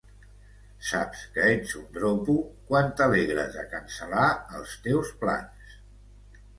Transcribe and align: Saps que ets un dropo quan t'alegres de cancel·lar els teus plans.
Saps 0.91 1.19
que 1.35 1.45
ets 1.57 1.75
un 1.81 1.83
dropo 1.99 2.39
quan 2.71 2.91
t'alegres 3.03 3.55
de 3.59 3.69
cancel·lar 3.77 4.27
els 4.63 4.77
teus 4.91 5.17
plans. 5.25 5.81